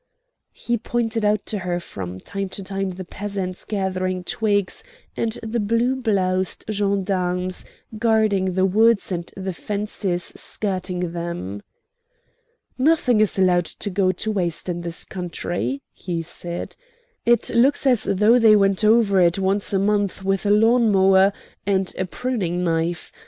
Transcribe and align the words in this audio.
He 0.51 0.79
pointed 0.79 1.23
out 1.23 1.45
to 1.45 1.59
her 1.59 1.79
from 1.79 2.17
time 2.17 2.49
to 2.57 2.63
time 2.63 2.89
the 2.89 3.05
peasants 3.05 3.63
gathering 3.63 4.23
twigs, 4.23 4.83
and 5.15 5.33
the 5.43 5.59
blue 5.59 5.95
bloused 5.95 6.65
gendarmes 6.71 7.65
guarding 7.99 8.53
the 8.53 8.65
woods 8.65 9.11
and 9.11 9.31
the 9.37 9.53
fences 9.53 10.23
skirting 10.23 11.11
them. 11.13 11.61
"Nothing 12.79 13.19
is 13.21 13.37
allowed 13.37 13.65
to 13.65 13.91
go 13.91 14.11
to 14.11 14.31
waste 14.31 14.67
in 14.67 14.81
this 14.81 15.03
country," 15.05 15.83
he 15.93 16.23
said. 16.23 16.75
"It 17.23 17.51
looks 17.53 17.85
as 17.85 18.05
though 18.05 18.39
they 18.39 18.55
went 18.55 18.83
over 18.83 19.21
it 19.21 19.37
once 19.37 19.71
a 19.71 19.77
month 19.77 20.25
with 20.25 20.47
a 20.47 20.49
lawn 20.49 20.91
mower 20.91 21.31
and 21.67 21.93
a 21.95 22.05
pruning 22.05 22.63
knife. 22.63 23.11